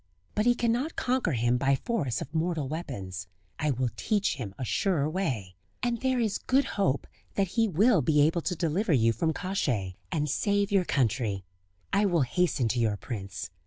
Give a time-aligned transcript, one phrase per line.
[0.33, 3.27] But he cannot conquer him by force of mortal weapons.
[3.59, 8.01] I will teach him a surer way; and there is good hope that he will
[8.01, 11.43] be able to deliver you from Kosciey, and save your country.
[11.93, 13.51] I will hasten to your prince.